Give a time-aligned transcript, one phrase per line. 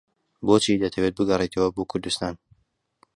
[0.45, 2.35] بۆچی دەتەوێت بگەڕێیتەوە بۆ کوردستان؟